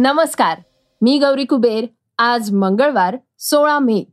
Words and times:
नमस्कार 0.00 0.58
मी 1.02 1.18
गौरी 1.18 1.44
कुबेर. 1.44 1.86
आज 2.18 2.52
मंगळवार 2.52 3.16
सोळा 3.38 3.78
मे. 3.78 4.04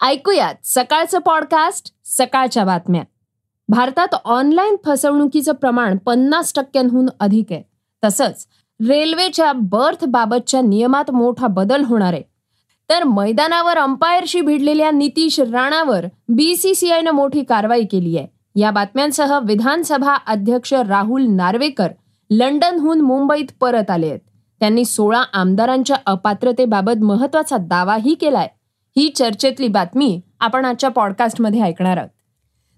ऐकूयात 0.00 0.54
सकाळचं 0.64 1.18
पॉडकास्ट 1.18 1.94
सकाळच्या 2.04 2.64
बातम्या. 2.64 3.02
भारतात 3.68 4.14
ऑनलाईन 4.24 4.76
फसवणुकीचं 4.84 5.52
प्रमाण 5.52 5.96
पन्नास 5.96 6.52
टक्क्यांहून 6.56 7.06
अधिक 7.20 7.46
आहे. 7.50 7.62
तसंच 8.04 8.46
रेल्वेच्या 8.88 9.52
बर्थ 9.52 10.04
बाबतच्या 10.04 10.60
नियमात 10.60 11.10
मोठा 11.10 11.46
बदल 11.46 11.84
होणार 11.84 12.12
आहे. 12.12 12.22
तर 12.88 13.04
मैदानावर 13.04 13.78
अंपायरशी 13.78 14.40
भिडलेल्या 14.40 14.90
नितीश 14.90 15.40
राणावर 15.40 16.06
बीसीसीआयनं 16.28 17.10
मोठी 17.10 17.42
कारवाई 17.42 17.84
केली 17.84 18.18
आहे. 18.18 18.26
या 18.60 18.70
बातम्यांसह 18.70 19.38
विधानसभा 19.38 20.14
अध्यक्ष 20.14 20.74
राहुल 20.74 21.26
नार्वेकर 21.28 21.88
लंडनहून 22.30 23.00
मुंबईत 23.00 23.46
परत 23.60 23.90
आले 23.90 24.06
आहेत. 24.06 24.20
त्यांनी 24.60 24.84
सोळा 24.84 25.22
आमदारांच्या 25.32 25.96
अपात्रतेबाबत 26.06 27.02
महत्त्वाचा 27.02 27.56
दावाही 27.56 28.14
केलाय. 28.14 28.48
ही 28.96 29.08
चर्चेतली 29.08 29.68
बातमी 29.68 30.20
आपण 30.40 30.64
आजच्या 30.64 30.90
पॉडकास्टमध्ये 30.90 31.62
ऐकणार 31.62 31.96
आहोत. 31.96 32.10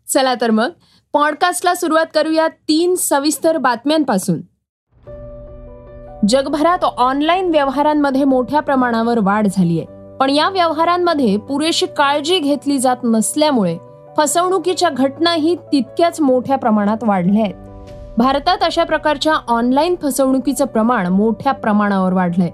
चला 0.08 0.34
तर 0.40 0.50
मग 0.50 0.70
पॉडकास्टला 1.12 1.74
सुरुवात 1.74 2.06
करूया 2.14 2.48
तीन 2.48 2.94
सविस्तर 2.94 3.56
बातम्यांपासून. 3.56 4.40
जगभरात 6.28 6.84
ऑनलाईन 6.84 7.48
व्यवहारांमध्ये 7.48 8.24
मोठ्या 8.24 8.60
प्रमाणावर 8.60 9.18
वाढ 9.18 9.46
झाली 9.52 9.80
आहे 9.80 10.16
पण 10.16 10.30
या 10.30 10.48
व्यवहारांमध्ये 10.48 11.36
पुरेशी 11.36 11.86
काळजी 11.86 12.38
घेतली 12.38 12.78
जात 12.78 12.96
नसल्यामुळे 13.04 13.78
फसवणुकीच्या 14.16 14.90
घटनाही 14.90 15.54
तितक्याच 15.72 16.20
मोठ्या 16.20 16.56
प्रमाणात 16.56 16.96
वाढल्या 17.02 17.42
आहेत. 17.42 17.61
भारतात 18.18 18.58
अशा 18.62 18.84
प्रकारच्या 18.84 19.34
ऑनलाईन 19.48 19.94
फसवणुकीचं 20.02 20.64
प्रमाण 20.64 21.06
मोठ्या 21.06 21.52
प्रमाणावर 21.52 22.12
वाढलंय. 22.12 22.50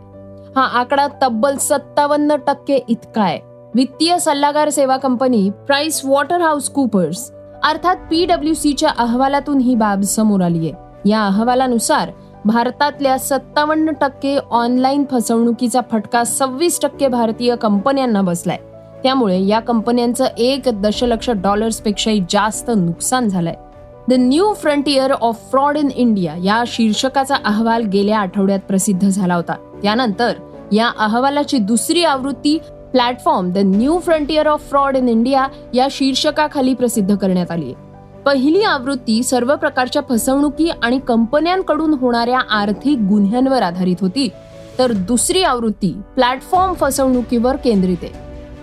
हा 0.56 0.62
आकडा 0.62 1.06
तब्बल 1.22 1.56
सत्तावन्न 1.56 2.36
टक्के 2.46 2.84
इतका 2.88 3.22
आहे. 3.22 3.38
वित्तीय 3.74 4.18
सल्लागार 4.18 4.68
सेवा 4.68 4.96
company 4.96 5.50
price 5.66 6.04
water 6.04 6.40
house 6.40 6.68
coopers 6.68 7.32
अर्थात 7.64 7.96
पीडब्ल्यू 8.10 8.54
सीच्या 8.54 8.90
अहवालातून 8.98 9.58
ही 9.58 9.74
बाब 9.74 10.00
समोर 10.00 10.40
आली 10.40 10.70
आहे. 10.70 11.10
या 11.10 11.26
अहवालानुसार 11.26 12.10
भारतातल्या 12.44 13.18
सत्तावन्न 13.18 13.90
टक्के 14.00 14.38
ऑनलाईन 14.50 15.04
फसवणुकीचा 15.10 15.80
फटका 15.90 16.24
सव्वीस 16.24 16.80
टक्के 16.82 17.08
भारतीय 17.08 17.56
कंपन्यांना 17.56 18.22
बसलाय. 18.22 18.58
त्यामुळे 19.02 19.46
या 19.46 19.60
कंपन्यांचं 19.60 20.24
एक 20.38 20.62
दशलक्ष 20.66 21.30
डॉलर्सपेक्षाही 21.30 22.24
जास्त 22.30 22.70
नुकसान 22.76 23.28
झालंय. 23.28 23.54
The 24.08 24.12
new 24.12 24.52
frontier 24.52 25.12
of 25.12 25.36
fraud 25.50 25.76
in 25.76 25.88
India 25.94 26.34
या 26.44 26.64
शीर्षकाचा 26.66 27.34
अहवाल 27.44 27.82
गेल्या 27.82 28.18
आठवड्यात 28.18 28.58
प्रसिद्ध 28.58 29.08
झाला 29.08 29.34
होता. 29.34 29.54
त्यानंतर 29.82 30.32
या 30.72 30.90
अहवालाची 30.98 31.58
दुसरी 31.58 32.04
आवृत्ती 32.04 32.58
platform 32.92 33.50
the 33.50 33.58
new 33.58 33.98
frontier 33.98 34.46
of 34.46 34.68
fraud 34.68 34.96
in 34.96 35.08
India 35.08 35.46
या 35.74 35.88
शीर्षकाखाली 35.90 36.74
प्रसिद्ध 36.74 37.16
करण्यात 37.16 37.50
आली 37.50 37.72
पहिली 38.26 38.62
आवृत्ती 38.62 39.22
सर्व 39.22 39.56
प्रकारच्या 39.56 40.02
फसवणुकी 40.08 40.70
आणि 40.82 40.98
कंपन्यांकडून 41.08 41.94
होणाऱ्या 41.94 42.40
आर्थिक 42.50 42.98
गुन्ह्यांवर 42.98 43.62
आधारित 43.62 43.96
होती. 44.00 44.28
तर 44.78 44.92
दुसरी 44.92 45.42
आवृत्ती 45.42 45.94
प्लॅटफॉर्म 46.14 46.72
फसवणुकीवर 46.72 47.56
केंद्रित 47.56 47.96
आहे. 48.02 48.12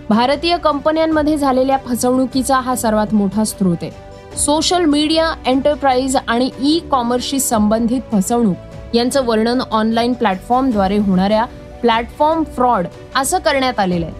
भारतीय 0.08 0.56
कंपन्यांमध्ये 0.56 1.36
झालेल्या 1.36 1.76
फसवणुकीचा 1.76 2.60
हा 2.60 2.76
सर्वात 2.76 3.14
मोठा 3.14 3.44
स्रोत 3.44 3.76
आहे. 3.82 4.05
सोशल 4.36 4.84
मीडिया 4.84 5.32
एंटरप्राइज 5.46 6.16
आणि 6.28 6.50
ई 6.62 6.78
कॉमर्सशी 6.90 7.38
संबंधित 7.40 8.00
फसवणूक 8.12 8.94
यांचं 8.94 9.24
वर्णन 9.24 9.60
ऑनलाईन 9.70 10.12
प्लॅटफॉर्मद्वारे 10.12 10.98
होणाऱ्या 10.98 11.44
प्लॅटफॉर्म 11.80 12.42
फ्रॉड 12.44 12.86
असं 13.16 13.38
करण्यात 13.38 13.80
आलेलं 13.80 14.06
आहे. 14.06 14.14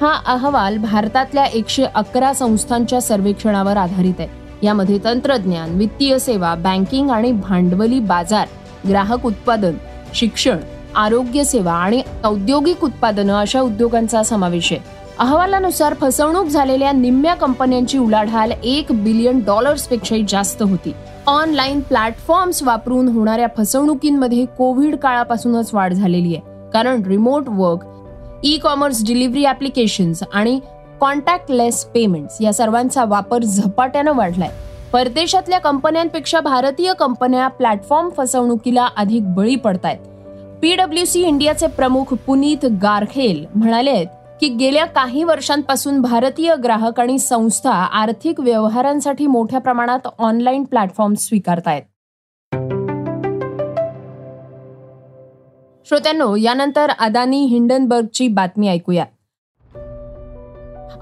हा 0.00 0.12
अहवाल 0.26 0.78
भारतातल्या 0.78 1.44
एकशे 1.44 1.84
अकरा 1.84 2.32
संस्थांच्या 2.32 3.00
सर्वेक्षणावर 3.00 3.76
आधारित 3.76 4.14
आहे. 4.18 4.28
यामध्ये 4.62 4.98
तंत्रज्ञान 5.04 5.74
वित्तीय 5.74 6.18
सेवा 6.18 6.54
बँकिंग 6.54 7.10
आणि 7.10 7.32
भांडवली 7.32 8.00
बाजार 8.00 8.46
ग्राहक 8.88 9.26
उत्पादन 9.26 9.74
शिक्षण 10.14 10.56
आरोग्य 10.96 11.44
सेवा 11.44 11.72
आणि 11.72 12.02
औद्योगिक 12.24 12.84
उत्पादनं 12.84 13.40
अशा 13.40 13.60
उद्योगांचा 13.60 14.22
समावेश 14.22 14.72
आहे. 14.72 14.99
अहवालानुसार 15.18 15.94
फसवणूक 15.94 16.46
झालेल्या 16.46 16.92
निम्म्या 16.92 17.34
कंपन्यांची 17.34 17.98
उलाढाल 17.98 18.52
एक 18.64 18.86
बिलियन 18.90 19.40
डॉलर्सपेक्षाही 19.46 20.24
जास्त 20.28 20.62
होती. 20.62 20.92
ऑनलाईन 21.26 21.80
प्लॅटफॉर्म्स 21.80 22.62
वापरून 22.62 23.08
होणाऱ्या 23.08 23.46
फसवणुकींमध्ये 23.56 24.44
कोविड 24.44 24.96
काळापासूनच 24.96 25.70
वाढ 25.72 25.92
झालेली 25.92 26.36
आहे. 26.36 26.70
कारण 26.72 27.02
remote 27.02 27.44
work 27.48 27.86
e 28.44 28.58
commerce 28.58 29.06
delivery 29.06 29.46
applications 29.46 30.22
आणि 30.32 30.60
कॉन्टॅक्टलेस 31.00 31.84
पेमेंट्स 31.84 32.36
या 32.40 32.52
सर्वांचा 32.52 33.04
वापर 33.04 33.42
झपाट्यानं 33.42 34.12
वाढलाय. 34.12 34.50
परदेशातल्या 34.92 35.58
कंपन्यांपेक्षा 35.58 36.40
भारतीय 36.40 36.92
कंपन्या 36.98 37.48
प्लॅटफॉर्म 37.48 38.08
फसवणुकीला 38.16 38.88
अधिक 38.96 39.34
बळी 39.34 39.56
पडतायत. 39.56 39.98
पीडब्ल्यूसी 40.62 41.22
इंडियाचे 41.22 41.66
प्रमुख 41.66 42.04
पुनीत 42.04 42.66
गारखेल 42.82 43.46
म्हणाले 43.54 43.90
आहेत 43.90 44.06
की 44.40 44.48
गेल्या 44.48 44.84
काही 44.84 45.24
वर्षांपासून 45.24 46.00
भारतीय 46.00 46.54
ग्राहक 46.56 47.00
आणि 47.00 47.18
संस्था 47.18 47.70
आर्थिक 47.70 48.40
व्यवहारांसाठी 48.40 49.26
मोठ्या 49.26 49.60
प्रमाणात 49.60 50.08
ऑनलाईन 50.18 50.64
प्लॅटफॉर्म 50.64 51.14
स्वीकारतायत. 51.14 51.82
श्रोत्यांनो 55.88 56.36
यानंतर 56.36 56.90
अदानी 56.90 57.44
हिंडनबर्गची 57.44 58.28
बातमी 58.28 58.68
ऐकूया. 58.68 59.04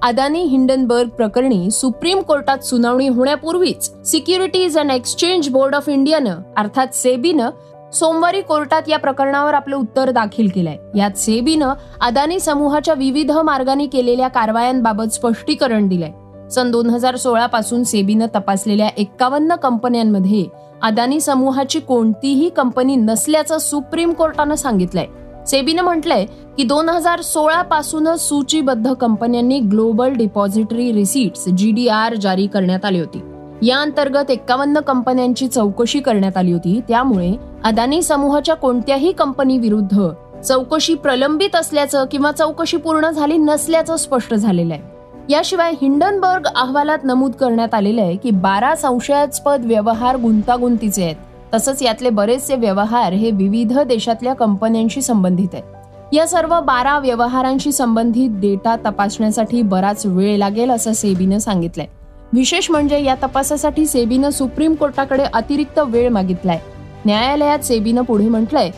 अदानी 0.02 0.42
हिंडनबर्ग 0.42 1.08
प्रकरणी 1.08 1.70
सुप्रीम 1.70 2.20
कोर्टात 2.20 2.58
सुनावणी 2.58 3.08
होण्यापूर्वीच 3.08 4.10
securities 4.10 4.78
and 4.78 4.90
exchange 4.90 5.48
board 5.48 5.74
of 5.74 5.88
इंडियानं 5.88 6.36
अर्थात 6.56 6.86
सेबीनं 6.92 7.50
सोमवारी 7.92 8.40
कोर्टात 8.40 8.82
या 8.88 8.98
प्रकरणावर 8.98 9.54
आपलं 9.54 9.76
उत्तर 9.76 10.10
दाखल 10.10 10.46
केलंय. 10.48 10.76
यात 10.94 11.10
सेबीनं 11.18 11.74
अदानी 12.00 12.40
समूहाच्या 12.40 12.94
विविध 12.94 13.30
मार्गाने 13.30 13.86
केलेल्या 13.86 14.28
कारवायांबाबत 14.28 15.12
स्पष्टीकरण 15.12 15.88
दिलंय. 15.88 16.10
सन 16.48 16.70
दोन 16.70 16.90
हजार 16.90 17.16
सोळा 17.16 17.46
पासून 17.46 17.84
सेबीनं 17.84 18.26
तपासलेल्या 18.34 18.88
एक्कावन्न 18.96 19.54
कंपन्यांमध्ये 19.54 20.44
अदानी 20.82 21.20
समूहाची 21.20 21.80
कोणतीही 21.80 22.48
कंपनी 22.48 22.96
नसल्याचं 22.96 23.58
सुप्रीम 23.58 24.12
कोर्टानं 24.12 24.54
सांगितलंय. 24.54 25.06
सेबीनं 25.46 25.82
म्हटलंय 25.82 26.26
की 26.56 26.62
दोन 26.62 26.88
हजार 26.88 27.20
सोळा 27.20 27.62
पासूनच 27.62 28.28
सूचीबद्ध 28.28 28.92
कंपन्यांनी 28.92 29.60
ग्लोबल 29.60 30.12
डिपॉझिटरी 30.12 30.92
रिसीट्स 30.92 31.48
जीडीआर 31.48 32.14
जारी 32.14 32.46
करण्यात 32.46 32.84
आली 32.84 32.98
होती. 32.98 33.18
या 33.62 33.78
अंतर्गत 33.78 34.30
एक्कावन्न 34.30 34.80
कंपन्यांची 34.80 35.48
चौकशी 35.48 36.00
करण्यात 36.00 36.36
आली 36.36 36.52
होती. 36.52 36.80
त्यामुळे 36.88 37.32
अदानी 37.64 38.02
समूहाच्या 38.02 38.54
कोणत्याही 38.54 39.12
कंपनी 39.12 39.58
विरुद्ध 39.58 40.08
चौकशी 40.40 40.94
प्रलंबित 40.94 41.56
असल्याचं 41.56 42.04
किंवा 42.10 42.32
चौकशी 42.32 42.76
पूर्ण 42.76 43.10
झाली 43.10 43.36
नसल्याचं 43.36 43.96
स्पष्ट 43.96 44.34
झालेलं 44.34 44.74
आहे. 44.74 44.82
याशिवाय 45.28 45.72
हिंडनबर्ग 45.82 46.46
अहवालात 46.56 46.98
नमूद 47.04 47.32
करण्यात 47.32 47.74
आलेलं 47.74 48.00
आहे 48.00 48.16
की 48.16 48.30
बारा 48.30 48.74
संशयास्पद 48.74 49.60
व्यवहार 49.64 50.16
गुंतागुंतीचे 50.16 51.04
आहेत. 51.04 51.16
तसंच 51.54 51.82
यातले 51.82 52.10
बरेचसे 52.10 52.54
व्यवहार 52.54 53.12
हे 53.12 53.30
विविध 53.30 53.78
देशातल्या 53.78 54.34
कंपन्यांशी 54.34 55.02
संबंधित 55.02 55.48
आहेत. 55.52 55.64
या 56.12 56.26
सर्व 56.26 56.60
बारा 56.60 56.98
व्यवहारांशी 56.98 57.72
संबंधित 57.72 58.30
डेटा 58.32 58.76
तपासण्यासाठी 58.76 59.62
बराच 59.62 60.06
वेळ 60.06 60.36
लागेल 60.36 60.70
असं 60.70 60.92
सेबीनं 60.92 61.38
सांगितलंय. 61.38 61.86
विशेष 62.32 62.70
म्हणजे 62.70 63.02
या 63.04 63.14
तपासासाठी 63.14 63.86
सेबीनं 63.86 64.30
सुप्रीम 64.30 64.74
कोर्टाकडे 64.74 65.24
अतिरिक्त 65.32 65.78
वेळ 65.78 66.08
मागितलाय. 66.08 66.58
न्यायालयात 67.06 67.58
सेबीनं 67.58 68.02
पुढे 68.02 68.28
म्हटलंय 68.28 68.70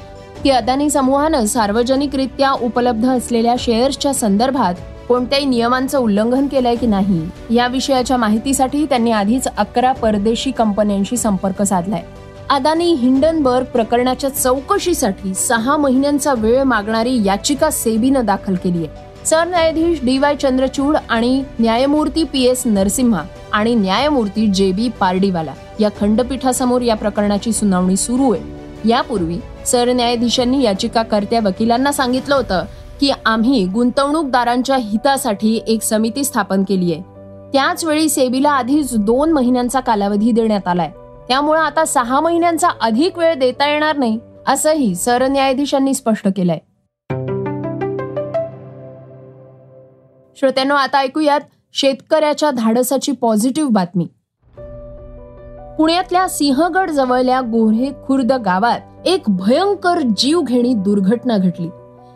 की 0.45 0.51
अदानी 0.51 0.89
समूहानं 0.91 1.47
सार्वजनिकरित्या 1.47 2.53
उपलब्ध 2.53 3.09
असलेल्या 3.09 3.55
शेअर्सच्या 3.59 4.13
संदर्भात 4.15 4.75
कोणत्याही 5.09 5.45
नियमांचं 5.45 5.99
उल्लंघन 5.99 6.47
केलंय 6.47 6.75
की 6.77 6.87
नाही 6.87 7.21
या 7.51 7.67
विषयाच्या 7.67 8.17
माहितीसाठी 8.17 8.85
त्यांनी 8.87 9.11
आधीच 9.11 9.49
अकरा 9.59 9.93
परदेशी 9.93 10.51
कंपन्यांशी 10.51 11.17
संपर्क 11.17 11.63
साधलाय. 11.63 12.03
अदानी 12.51 12.93
हिंडनबर्ग 12.93 13.65
प्रकरणाच्या 13.65 14.31
चौकशीसाठी 14.31 15.35
सहा 15.35 15.77
महिन्यांचा 15.77 16.35
वेळ 16.35 16.63
मागणारी 16.63 17.19
याचिका 17.25 17.71
सेबीनं 17.71 18.25
दाखल 18.25 18.55
केली 18.55 18.87
आहे 18.87 19.27
सरन्यायाधीश 19.27 19.99
डी 20.03 20.19
वाय 20.19 20.37
चंद्रचूड 20.37 20.97
आणि 21.09 21.43
न्यायमूर्ती 21.61 22.25
पी 22.25 22.43
एस 22.43 22.63
नरसिम्हा 22.67 23.23
आणि 23.53 23.75
न्यायमूर्ती 23.75 24.47
जे 24.47 24.73
बी 24.73 24.89
पार्डीवाला 24.89 25.53
या 25.81 25.89
खंडपीठासमोर 26.01 26.83
या 26.83 26.97
प्रकरणाची 26.97 27.53
सुनावणी 27.53 27.97
सुरू 27.97 28.33
आहे. 28.33 28.43
यापूर्वी 28.89 29.39
सरन्यायाधीशांनी 29.67 30.63
याचिकाकर्त्या 30.63 31.41
वकिलांना 31.45 31.93
सांगितलं 31.93 32.35
होतं 32.35 32.65
की 33.01 33.11
आम्ही 33.27 33.67
गुंतवणूकदारांच्या 33.67 34.77
हितासाठी 34.77 35.61
एक 35.67 35.83
समिती 35.83 36.25
स्थापन 36.25 36.65
केली 36.69 36.93
आहे. 36.93 37.03
त्याच 37.53 37.85
वेळी 37.85 38.09
सेबीला 38.09 38.51
आधीच 38.51 38.97
दोन 38.97 39.33
महिन्यांचा 39.33 39.81
कालावधी 39.81 40.33
देण्यात 40.33 40.69
आलाय. 40.69 40.91
त्यामुळे 41.29 41.61
आता 41.61 41.85
सहा 41.85 42.21
महिन्यांचा 42.21 42.69
अधिक 42.81 43.19
वेळ 43.19 43.35
देता 43.35 43.71
येणार 43.71 43.97
नाही 43.97 44.19
असंही 44.47 44.95
सरन्यायाधीशांनी 44.95 45.95
स्पष्ट 45.95 46.29
केलंय. 46.37 46.59
श्रोत्यांना 50.37 50.75
आता 50.75 50.99
ऐकूयात 50.99 51.41
शेतकऱ्याच्या 51.73 52.51
धाडसाची 52.51 53.13
पॉझिटिव्ह 53.13 53.71
बातमी. 53.71 54.05
पुण्यातल्या 55.79 56.29
सिंहगड 56.29 56.91
जवळल्या 56.91 57.41
गोऱ्हे 57.41 57.91
खुर्द 58.07 58.33
गावात 58.33 58.81
एक 59.05 59.23
भयंकर 59.29 60.01
जीवघेणी 60.17 60.75
दुर्घटना 60.75 61.37
घडली. 61.37 61.71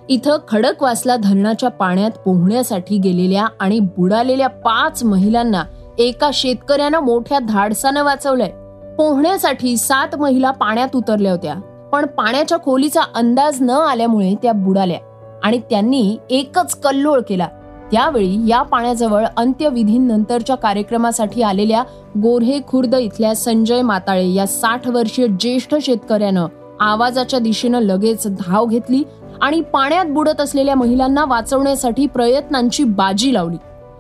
इथं 0.08 0.36
खडकवासला 0.48 1.16
धरणाच्या 1.16 1.68
पाण्यात 1.68 2.10
पोहण्यासाठी 2.10 2.98
गेलेल्या 2.98 3.46
आणि 3.60 3.80
बुडालेल्या 3.80 4.48
पाच 4.48 5.04
महिलांना 5.04 5.64
एका 5.98 6.30
शेतकऱ्यानं 6.32 7.00
मोठ्या 7.00 7.38
धाडसानं 7.38 8.04
वाचवलंय. 8.04 8.50
पोहण्यासाठी 8.98 9.76
सात 9.76 10.16
महिला 10.16 10.50
पाण्यात 10.50 10.96
उतरल्या 10.96 11.32
होत्या 11.32 11.54
पण 11.92 12.06
पाण्याच्या 12.06 12.58
खोलीचा 12.58 13.02
अंदाज 13.14 13.62
न 13.62 13.70
आल्यामुळे 13.70 14.34
त्या 14.42 14.52
बुडाल्या 14.52 14.98
आणि 15.44 15.58
त्यांनी 15.58 16.18
एकच 16.30 16.80
कल्लोळ 16.80 17.20
केला. 17.28 17.48
त्यावेळी 17.92 18.48
या 18.48 18.62
पाण्याजवळ 18.62 19.24
अंत्यविधीनंतरच्या 19.36 20.56
कार्यक्रमासाठी 20.56 21.42
आलेल्या 21.42 21.82
गोर्हे 22.22 22.60
खुर्द 22.68 22.94
इथल्या 22.94 23.34
संजय 23.34 23.82
माताळे 23.82 24.28
या 24.28 24.46
साठ 24.46 24.88
वर्षीय 24.88 25.26
ज्येष्ठ 25.40 25.74
शेतकऱ्यानं 25.82 26.46
आवाजाच्या 26.80 27.38
दिशेनं 27.38 27.80
लगेच 27.80 28.26
धाव 28.26 28.66
घेतली 28.66 29.02
आणि 29.42 29.60
पाण्यात 29.60 30.04
बुडत 30.04 30.40
असलेल्या 30.40 30.74
महिलांना 30.74 31.24
वाचवण्यासाठी 31.24 32.06
प्रयत्नांची 32.06 32.84
बाजी 32.84 33.34
लावली. 33.34 33.56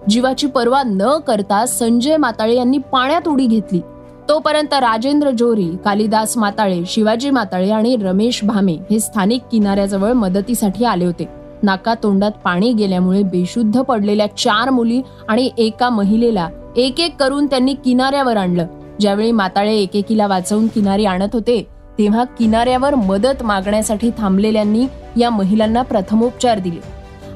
जीवाची 0.08 0.46
पर्वा 0.46 0.82
न 0.86 1.18
करता 1.26 1.66
संजय 1.66 2.16
माताळे 2.16 2.54
यांनी 2.56 2.78
पाण्यात 2.78 3.28
उडी 3.28 3.46
घेतली. 3.46 3.80
तोपर्यंत 4.28 4.74
राजेंद्र 4.74 5.30
जोरी 5.30 5.76
कालिदास 5.84 6.36
माताळे 6.36 6.82
शिवाजी 6.86 7.30
माताळे 7.30 7.70
आणि 7.70 7.96
रमेश 7.96 8.44
भामे 8.44 8.76
हे 8.90 9.00
स्थानिक 9.00 9.42
किनाऱ्याजवळ 9.52 10.12
मदतीसाठी 10.12 10.84
आले 10.84 11.04
होते. 11.04 11.43
नाका 11.64 11.94
तोंडात 12.02 12.30
पाणी 12.30 12.72
गेल्यामुळे 12.72 13.22
बेशुद्ध 13.22 13.80
पडलेल्या 13.80 14.26
चार 14.36 14.70
मुली 14.70 15.02
आणि 15.28 15.50
एका 15.58 15.88
महिलेला 15.88 16.48
एक 16.76 17.00
एक 17.00 17.16
करून 17.16 17.46
त्यांनी 17.46 17.74
किनाऱ्यावर 17.74 18.36
आणलं. 18.36 18.66
ज्यावेळी 19.00 19.32
माताळे 19.32 19.76
एकेकीला 19.76 20.26
वाचवून 20.26 20.66
किनारी 20.66 21.04
आणत 21.04 21.28
होते 21.32 21.66
तेव्हा 21.98 22.24
किनाऱ्यावर 22.24 22.94
मदत 22.94 23.42
मागण्यासाठी 23.42 24.10
थांबलेल्यांनी 24.18 24.86
या 25.16 25.30
महिलांना 25.30 25.82
प्रथमोपचार 25.82 26.58
दिले 26.58 26.80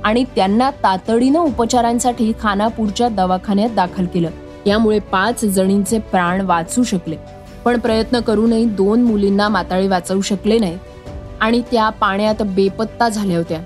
आणि 0.04 0.25
त्यांना 0.36 0.70
तातडीनं 0.70 1.38
उपचारांसाठी 1.38 2.32
खानापूरच्या 2.40 3.08
दवाखान्यात 3.08 3.70
दाखल 3.76 4.06
केलं. 4.06 4.30
यामुळे 4.66 4.98
पाच 4.98 5.44
जणींचे 5.44 5.98
प्राण 5.98 6.40
वाचू 6.40 6.82
शकले. 6.82 7.16
पण 7.64 7.78
प्रयत्न 7.78 8.20
करूनही 8.20 8.64
दोन 8.64 9.02
मुलींना 9.02 9.48
माताळी 9.48 9.88
वाचवू 9.88 10.20
शकले 10.20 10.58
नाही 10.58 10.78
आणि 11.40 11.62
त्या 11.70 11.88
पाण्यात 11.88 12.42
बेपत्ता 12.42 13.08
झाल्या 13.08 13.36
होत्या. 13.36 13.58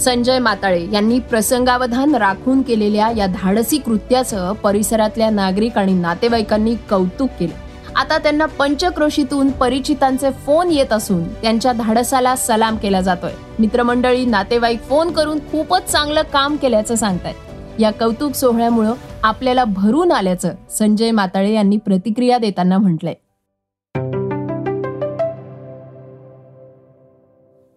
संजय 0.00 0.38
माताळे 0.38 0.86
यांनी 0.92 1.18
प्रसंगावधान 1.18 2.14
राखून 2.14 2.62
केलेल्या 2.62 3.10
या 3.16 3.26
धाडसी 3.26 3.78
कृत्याचं 3.78 4.52
परिसरातल्या 4.52 5.30
नागरिक 5.30 5.78
आणि 5.78 5.92
नातेवाईकांनी 5.92 6.74
कौतुक 6.90 7.30
केलं. 7.40 7.52
आता 7.96 8.18
त्यांना 8.18 8.46
पंचक्रोशीतून 8.46 9.50
परिचितांचे 9.50 10.30
फोन 10.30 10.70
येत 10.70 10.92
असून 10.92 11.28
त्यांच्या 11.28 11.72
धाडसाला 11.72 12.36
सलाम 12.36 12.76
केला 12.76 13.00
जातोय. 13.00 13.32
मित्रमंडळी 13.58 14.24
नातेवाईक 14.24 14.82
फोन 14.82 15.10
करून 15.10 15.38
खूपच 15.38 15.84
चांगलं 15.84 16.22
काम 16.22 16.56
केल्याचं 16.56 16.94
सांगतायत. 16.94 17.80
या 17.80 17.90
कौतुक 17.90 18.34
सोहळ्यामुळं 18.34 18.92
आपल्याला 19.22 19.64
भरून 19.64 20.12
आल्याचं 20.12 20.54
संजय 20.70 21.10
माताळे 21.10 21.52
यांनी 21.54 21.76
प्रतिक्रिया 21.76 22.38
देताना 22.38 22.78
म्हटलंय. 22.78 23.14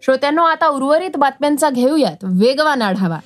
श्रोत्यांनो 0.06 0.44
आता 0.44 0.68
उर्वरित 0.68 1.18
बातम्यांचा 1.18 1.70
घेऊयात. 1.70 2.16
वेगवान 2.24 2.82
आढावा. 2.82 3.20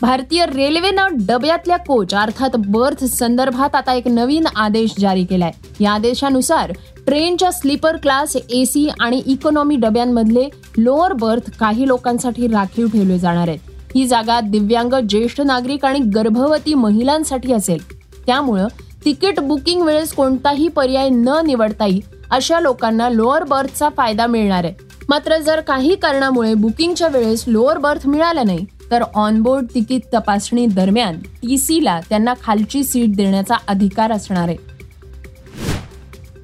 भारतीय 0.00 0.46
रेल्वेनं 0.46 1.06
डब्यातल्या 1.12 1.76
कोच 1.76 2.14
अर्थात 2.14 2.50
बर्थ 2.56 3.04
संदर्भात 3.04 3.74
आता 3.74 3.92
एक 3.92 4.08
नवीन 4.08 4.46
आदेश 4.56 4.94
जारी 4.98 5.24
केलाय. 5.24 5.50
या 5.80 5.92
आदेशानुसार 5.92 6.72
ट्रेनच्या 7.06 7.52
स्लीपर 7.52 7.96
क्लास 7.96 8.36
एसी 8.36 8.88
आणि 9.00 9.22
इकॉनॉमी 9.26 9.76
डब्यांमधले 9.76 10.48
लोअर 10.76 11.12
बर्थ 11.12 11.50
काही 11.60 11.88
लोकांसाठी 11.88 12.46
राखीव 12.46 12.86
ठेवले 12.86 13.18
जाणार 13.18 13.48
आहेत. 13.48 13.60
ही 13.94 14.06
जागा 14.06 14.40
दिव्यांग 14.40 14.92
ज्येष्ठ 15.08 15.40
नागरिक 15.40 15.84
आणि 15.84 15.98
गर्भवती 15.98 16.74
महिलांसाठी 16.74 17.52
असेल. 17.52 17.96
त्यामुळं 18.26 18.66
तिकीट 19.04 19.40
बुकिंग 19.40 19.82
वेळेस 19.82 20.12
कोणताही 20.12 20.68
पर्याय 20.68 21.08
न 21.08 21.28
निवडताही 21.46 22.00
अशा 22.30 22.60
लोकांना 22.60 23.08
लोअर 23.08 23.44
बर्थचा 23.44 23.88
फायदा 23.96 24.26
मिळणार 24.26 24.64
आहे. 24.64 24.91
मात्र 25.12 25.36
जर 25.38 25.60
काही 25.60 25.94
कारणामुळे 25.94 26.54
बुकिंगच्या 26.54 27.08
वेळेस 27.08 27.44
लोअर 27.46 27.78
बर्थ 27.78 28.06
मिळालं 28.06 28.46
नाही 28.46 28.64
तर 28.90 29.02
ऑनबोर्ड 29.14 29.66
तिकीट 29.74 30.02
तपासणी 30.14 30.66
दरम्यान 30.66 31.18
टी 31.42 31.58
सीला 31.58 32.00
त्यांना 32.08 32.34
खालची 32.42 32.84
सीट 32.84 33.16
देण्याचा 33.16 33.54
अधिकार 33.68 34.12
असणार 34.12 34.48
आहे. 34.48 34.56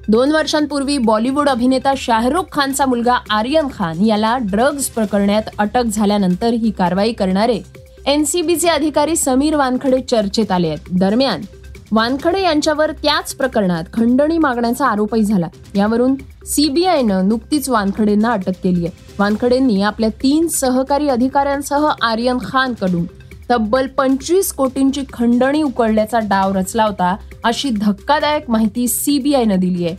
दोन 0.07 0.31
वर्षांपूर्वी 0.31 0.97
बॉलिवूड 0.97 1.49
अभिनेता 1.49 1.93
शाहरुख 1.97 2.43
खानचा 2.51 2.85
मुलगा 2.85 3.17
आर्यन 3.29 3.67
खान 3.73 4.05
याला 4.05 4.37
ड्रग्ज 4.41 4.85
प्रकरणात 4.85 5.49
अटक 5.57 5.83
झाल्यानंतर 5.83 6.53
ही 6.53 6.71
कारवाई 6.71 7.13
करणारे 7.13 7.59
एनसीबीचे 8.05 8.67
अधिकारी 8.67 9.15
समीर 9.15 9.55
वानखडे 9.55 10.01
चर्चेत 10.01 10.51
आले 10.51 10.67
आहेत. 10.67 10.99
दरम्यान 10.99 11.41
वानखडे 11.91 12.41
यांच्यावर 12.41 12.91
त्याच 12.91 13.33
प्रकरणात 13.35 13.83
खंडणी 13.93 14.37
मागण्याचा 14.37 14.87
आरोपही 14.87 15.23
झाला. 15.23 15.47
यावरून 15.75 16.15
सीबीआयनं 16.45 17.27
नुकतीच 17.27 17.69
वानखडेंना 17.69 18.31
अटक 18.31 18.51
केली 18.63 18.85
आहे. 18.85 19.13
वानखडेंनी 19.19 19.81
आपल्या 19.81 20.09
तीन 20.09 20.47
सहकारी 20.47 21.07
अधिकाऱ्यांसह 21.09 21.91
आर्यन 22.01 22.37
खानकडून 22.45 23.05
तब्बल 23.51 23.87
पंचवीस 23.87 24.53
कोटींची 24.53 25.03
खंडणी 25.13 25.61
उकळल्याचा 25.61 26.19
डाव 26.19 26.53
रचला 26.53 26.83
होता 26.83 27.15
अशी 27.43 27.69
धक्कादायक 27.69 28.49
माहिती 28.49 28.87
सीबीआयनं 28.87 29.59
दिली 29.59 29.85
आहे. 29.85 29.95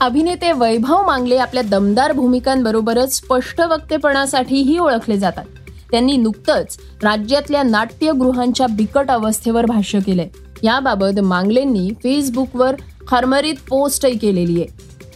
अभिनेते 0.00 0.52
वैभव 0.52 1.06
मांगले 1.06 1.36
आपल्या 1.36 1.62
दमदार 1.62 2.12
भूमिकांबरोबरच 2.12 3.16
स्पष्ट 3.16 3.60
वक्तेपणासाठीही 3.60 4.78
ओळखले 4.78 5.18
जातात. 5.18 5.44
त्यांनी 5.90 6.16
नुकतंच 6.16 6.78
राज्यातल्या 7.02 7.62
नाट्यगृहांच्या 7.62 8.66
बिकट 8.66 9.10
अवस्थेवर 9.10 9.66
भाष्य 9.66 10.00
केलंय. 10.00 10.28
याबाबत 10.62 11.20
मांगलेंनी 11.20 11.90
फेसबुकवर 12.02 12.74
हरमरीत 13.10 13.54
पोस्टही 13.68 14.18
केलेली 14.18 14.60
आहे. 14.60 14.66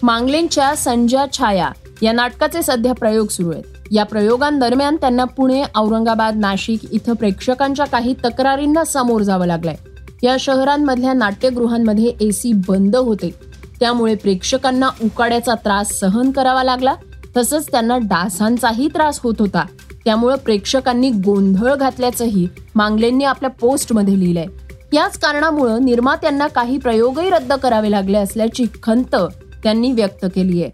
मांगलेंच्या 0.02 0.76
संजा 0.76 1.24
छाया 1.32 1.70
या 2.02 2.12
नाटकाचे 2.12 2.62
सध्या 2.62 2.92
प्रयोग 2.92 3.26
सुरू 3.28 3.50
आहेत. 3.50 3.64
या 3.90 4.04
प्रयोगांदरम्यान 4.04 4.96
त्यांना 4.96 5.24
पुणे 5.24 5.62
औरंगाबाद 5.76 6.36
नाशिक 6.36 6.92
इथं 6.92 7.14
प्रेक्षकांच्या 7.14 7.86
काही 7.86 8.14
तक्रारींना 8.24 8.84
समोर 8.84 9.22
जावं 9.22 9.46
लागलंय. 9.46 9.74
या 10.22 10.36
शहरांमधल्या 10.40 11.12
नाट्यगृहांमध्ये 11.12 12.12
एसी 12.20 12.52
बंद 12.52 12.96
होते. 12.96 13.34
त्यामुळे 13.80 14.14
प्रेक्षकांना 14.14 14.88
उकाड्याचा 15.04 15.54
त्रास 15.54 15.92
सहन 15.92 16.30
करावा 16.30 16.64
लागला. 16.64 16.94
तसंच 17.36 17.70
त्यांना 17.70 17.98
डासांचाही 17.98 18.88
त्रास 18.88 19.20
होत 19.22 19.34
होता. 19.38 19.66
त्यामुळे 20.04 20.36
प्रेक्षकांनी 20.36 21.10
गोंधळ 21.10 21.74
घातल्याचंही 21.74 22.48
मांगलेंनी 22.74 23.24
आपल्या 23.24 23.50
पोस्टमध्ये 23.50 24.20
लिहिलंय. 24.20 24.46
याच 24.92 25.18
कारणामुळे 25.18 25.84
निर्मात्यांना 25.84 26.46
काही 26.46 26.78
प्रयोगही 26.78 27.30
रद्द 27.30 27.52
करावे 27.52 27.90
लागले 27.90 28.18
असल्याची 28.18 28.64
खंत 28.82 29.16
त्यांनी 29.62 29.92
व्यक्त 29.92 30.26
केली 30.34 30.62
आहे. 30.62 30.70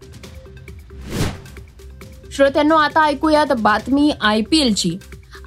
श्रोत्यांनो 2.31 2.75
आता 2.75 3.03
ऐकूयात 3.03 3.53
बातमी 3.59 4.11
आय 4.21 4.41
पी 4.41 4.59
एलची. 4.59 4.97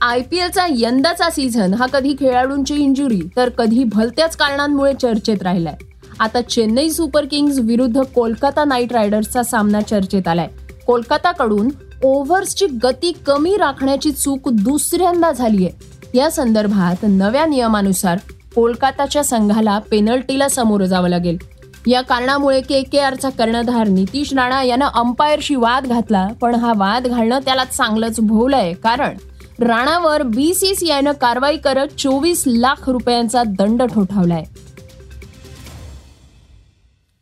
आय 0.00 0.20
पी 0.20 0.38
एलचा 0.38 0.66
यंदाचा 0.70 1.30
सीझन 1.30 1.74
हा 1.74 1.86
कधी 1.86 2.14
खेळाडूंची 2.20 2.74
इंजुरी 2.74 3.20
तर 3.36 3.48
कधी 3.48 3.84
भलत्याच 3.84 4.36
कारणांमुळे 4.36 4.94
चर्चेत 4.94 5.42
राहिलाय. 5.42 5.74
आता 6.20 6.40
चेन्नई 6.40 6.90
सुपर 6.90 7.24
किंग्ज 7.30 7.60
विरुद्ध 7.60 8.02
कोलकाता 8.02 8.64
नाईट 8.64 8.92
रायडर्सचा 8.92 9.42
सामना 9.42 9.80
चर्चेत 9.80 10.28
आलाय. 10.28 10.48
कोलकाताकडून 10.86 11.68
ओव्हर्सची 12.02 12.66
गती 12.66 13.12
कमी 13.26 13.56
राखण्याची 13.56 14.12
चूक 14.12 14.48
दुसऱ्यांदा 14.48 15.32
झालीय. 15.32 15.68
या 16.14 16.30
संदर्भात 16.30 16.96
नव्या 17.02 17.46
नियमानुसार 17.46 18.18
कोलकाताच्या 18.54 19.24
संघाला 19.24 19.78
पेनल्टीला 19.78 20.48
सामोरं 20.48 20.84
जावं 20.84 21.08
लागेल. 21.08 21.38
या 21.86 22.00
कारणामुळे 22.00 22.60
के 22.60 22.82
के 22.82 22.98
आरचा 22.98 23.30
कर्णधार 23.30 23.88
नितीश 23.88 24.34
राणा 24.34 24.62
यानं 24.62 24.86
अंपायरशी 24.94 25.54
वाद 25.54 25.86
घातला 25.86 26.28
पण 26.40 26.54
हा 26.54 26.72
वाद 26.76 27.06
घालणं 27.06 27.38
त्याला 27.38 27.64
चांगलंच 27.64 28.20
भोवलंय 28.20 28.72
कारण 28.72 29.16
राणावर 29.64 30.22
बीसीसीआयनं 30.22 31.12
कारवाई 31.12 31.56
करत 31.56 31.88
चोवीस 31.98 32.44
लाख 32.46 32.90
रुपयांचा 32.90 33.42
दंड 33.46 33.82
ठोठावलाय. 33.82 34.44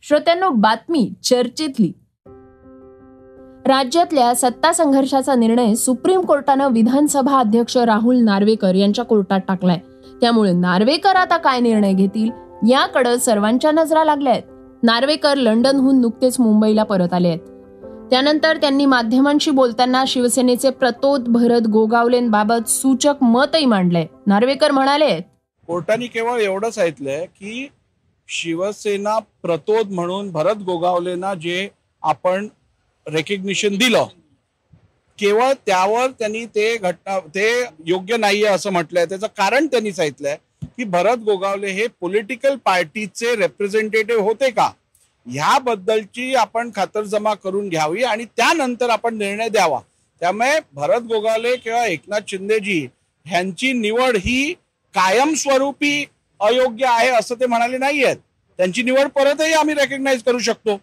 श्रोत्यांनो 0.03 0.51
बातमी 0.51 1.13
चर्चेतली. 1.25 1.93
राज्यातल्या 3.67 4.35
सत्ता 4.35 4.73
संघर्षाचा 4.73 5.35
निर्णय 5.35 5.75
सुप्रीम 5.75 6.21
कोर्टानं 6.21 6.73
विधानसभा 6.73 7.39
अध्यक्ष 7.39 7.77
राहुल 7.77 8.17
नार्वेकर 8.17 8.75
यांच्या 8.75 9.05
कोर्टात 9.05 9.41
टाकलाय. 9.49 9.79
त्यामुळे 10.21 10.53
नार्वेकर 10.53 11.17
आता 11.17 11.37
काय 11.37 11.61
निर्णय 11.61 11.93
घेतील 11.93 12.31
याकडे 12.71 13.19
सर्वांच्या 13.19 13.71
नजरा 13.71 14.05
लागल्या 14.05 14.33
आहेत. 14.33 14.43
नार्वेकर 14.83 15.35
लंडनहून 15.35 16.01
नुकतेच 16.01 16.41
मुंबईला 16.41 16.83
परत 16.83 17.13
आले 17.13 17.29
आहेत. 17.29 17.39
त्यानंतर 18.11 18.57
त्यांनी 18.57 18.87
माध्यमांशी 18.87 19.51
बोलताना 19.51 20.05
शिवसेनेचे 20.07 20.71
प्रतोद 20.71 21.25
भरत 21.29 21.69
गोगावलेंबाबत 21.69 22.69
सूचक 22.69 23.15
मतही 23.23 23.67
मांडलंय. 23.67 24.07
नार्वेकर 24.27 24.71
म्हणाले 24.71 25.21
कोर्टाने 25.67 26.07
केवळ 26.07 26.41
एवढंच 26.41 26.75
सांगितलंय 26.75 27.27
की 27.27 27.69
शिवसेना 28.29 29.19
प्रतोद 29.19 29.91
म्हणून 29.91 30.31
भरत 30.31 30.57
गोगावलेना 30.57 31.35
जे 31.35 31.69
आपण 32.03 32.49
रेकग्निशन 33.07 33.77
दिलं 33.77 34.07
केवळ 35.19 35.53
त्यावर 35.67 36.11
त्यांनी 36.11 36.45
ते 36.55 36.77
घटना 36.77 37.19
ते 37.35 37.49
योग्य 37.87 38.17
नाहीये 38.17 38.47
असं 38.47 38.71
म्हटलंय. 38.73 39.05
त्याचं 39.07 39.27
कारण 39.37 39.67
त्यांनी 39.67 39.93
सांगितलंय 39.93 40.37
की 40.67 40.85
भरत 40.85 41.19
गोगावले 41.25 41.71
हे 41.73 41.87
पॉलिटिकल 42.01 42.57
पार्टीचे 42.65 43.35
रेप्रेझेंटेटिव्ह 43.37 44.23
होते 44.23 44.51
का? 44.51 44.71
ह्याबद्दलची 45.27 46.35
आपण 46.35 46.71
खातरजमा 46.77 47.35
करून 47.35 47.69
घ्यावी 47.69 48.03
आणि 48.05 48.25
त्यानंतर 48.27 48.91
आपण 48.91 49.17
निर्णय 49.19 49.49
द्यावा. 49.49 49.81
त्यामुळे 50.23 50.59
भरत 50.75 51.03
गोगावले 51.09 51.55
किंवा 51.57 51.85
एकनाथ 51.87 52.29
शिंदेजी 52.29 52.87
ह्यांची 53.27 53.73
निवड 53.73 54.17
ही 54.17 54.53
कायमस्वरूपी 54.95 56.05
अयोग्य 56.41 56.87
आहे 56.87 57.09
असं 57.11 57.35
ते 57.41 57.47
म्हणाले 57.47 57.79
नाही 57.79 58.05
आहेत 58.05 58.17
त्यांची 58.59 58.83
निवड 58.83 59.09
परतही 59.09 59.53
आम्ही 59.53 59.75
रेकग्नाईज 59.75 60.23
करू 60.23 60.39
शकतो. 60.39 60.81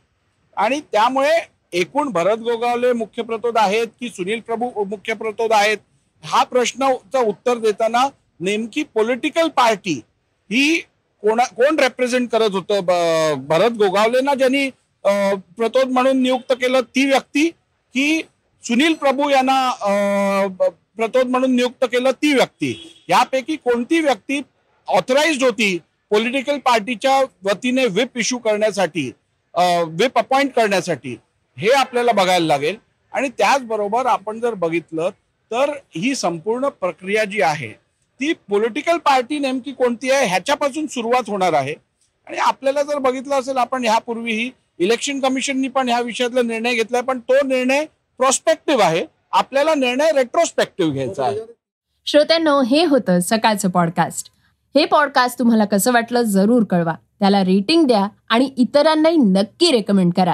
आणि 0.57 0.79
त्यामुळे 0.91 1.38
एकूण 1.74 2.09
भरत 2.12 2.38
गोगावले 2.39 2.91
मुख्य 2.93 3.24
प्रतोद 3.24 3.57
आहेत 3.57 3.88
की 4.00 4.09
सुनील 4.09 4.39
प्रभू 4.39 4.83
मुख्य 4.86 5.13
प्रतोद 5.13 5.53
आहेत? 5.53 5.77
हा 6.24 6.43
प्रश्नाचं 6.43 7.27
उत्तर 7.27 7.57
देताना 7.57 8.07
नेमकी 8.39 8.83
पॉलिटिकल 8.95 9.47
पार्टी 9.57 9.93
ही 10.50 10.79
कोणा 11.24 11.43
कोण 11.55 11.79
रेप्रेझेंट 11.79 12.29
करत 12.31 12.53
होतं? 12.53 12.79
भरत 13.47 13.77
गोगावले 13.77 14.21
ना 14.21 14.33
ज्यांनी 14.36 14.69
प्रतोद 15.03 15.91
म्हणून 15.91 16.21
नियुक्त 16.21 16.53
केलं 16.62 16.81
ती 16.95 17.05
व्यक्ती 17.05 17.47
की 17.47 18.21
सुनील 18.63 18.93
प्रभू 18.93 19.29
यांना 19.29 19.59
प्रतोद 20.97 21.27
म्हणून 21.29 21.55
नियुक्त 21.55 21.86
केलं 21.91 22.12
ती 22.12 22.33
व्यक्ती. 22.33 22.74
यापैकी 23.09 23.55
कोणती 23.55 24.00
व्यक्ती 24.01 24.41
ऑथराइज 24.88 25.43
होती 25.43 25.77
पॉलिटिकल 26.12 26.57
पार्टीच्या 26.65 27.19
वतीने 27.45 27.86
व्हिप 27.86 28.17
इश्यू 28.17 28.38
करण्यासाठी 28.38 29.12
व्हिप 29.55 30.17
अपॉइंट 30.17 30.51
करण्यासाठी? 30.55 31.15
हे 31.57 31.71
आपल्याला 31.71 32.11
बघायला 32.11 32.45
लागेल. 32.45 32.75
आणि 33.13 33.29
त्याचबरोबर 33.29 34.05
आपण 34.05 34.39
जर 34.39 34.53
बघितलं 34.53 35.09
तर 35.51 35.71
ही 35.95 36.15
संपूर्ण 36.15 36.67
प्रक्रिया 36.69 37.23
जी 37.25 37.41
आहे 37.41 37.71
ती 38.19 38.33
पॉलिटिकल 38.49 38.97
पार्टी 38.97 39.39
नेमकी 39.39 39.71
कोणती 39.71 40.11
आहे 40.11 40.27
ह्याच्यापासून 40.27 40.87
सुरुवात 40.87 41.29
होणार 41.29 41.53
आहे. 41.53 41.73
आणि 42.27 42.37
आपल्याला 42.37 42.83
जर 42.83 42.97
बघितलं 42.97 43.35
असेल 43.35 43.57
आपण 43.57 43.83
ह्यापूर्वीही 43.85 44.49
इलेक्शन 44.79 45.19
कमिशननी 45.19 45.67
पण 45.67 45.89
ह्या 45.89 45.99
विषयातला 46.01 46.41
निर्णय 46.41 46.75
घेतलाय 46.75 47.01
पण 47.01 47.19
तो 47.19 47.45
निर्णय 47.45 47.85
प्रॉस्पेक्टिव्ह 48.19 48.83
आहे. 48.83 49.05
आपल्याला 49.31 49.75
निर्णय 49.75 50.11
रेट्रोस्पेक्टिव्ह 50.11 50.93
घ्यायचा 50.93 51.25
आहे. 51.25 51.39
श्रोत्यांनो 52.05 52.61
हे 52.61 52.83
होतं 52.85 53.19
सकाळचं 53.19 53.69
पॉडकास्ट 53.69 54.31
हे 54.75 54.85
पॉडकास्ट 54.85 55.39
तुम्हाला 55.39 55.65
कसं 55.65 55.91
वाटलं 55.91 56.21
जरूर 56.21 56.63
कळवा. 56.63 56.93
त्याला 57.19 57.43
रेटिंग 57.43 57.85
द्या 57.87 58.07
आणि 58.29 58.49
इतरांनाही 58.57 59.17
नक्की 59.17 59.71
रेकमेंड 59.71 60.13
करा. 60.13 60.33